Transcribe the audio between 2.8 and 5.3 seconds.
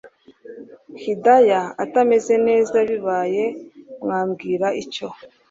bibaye mwabwira icyo